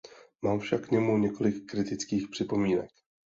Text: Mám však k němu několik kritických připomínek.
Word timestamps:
Mám 0.41 0.59
však 0.59 0.87
k 0.87 0.91
němu 0.91 1.17
několik 1.17 1.65
kritických 1.71 2.27
připomínek. 2.27 2.89